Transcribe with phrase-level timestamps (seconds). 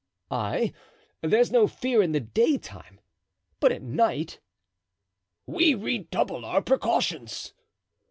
[0.31, 0.73] "Ay,
[1.21, 2.99] there's no fear in the daytime;
[3.59, 4.39] but at night?"
[5.45, 7.53] "We redouble our precautions."